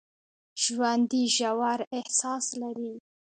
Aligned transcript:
ژوندي 0.63 1.23
ژور 1.35 1.79
احساس 1.99 2.45
لري 2.61 2.93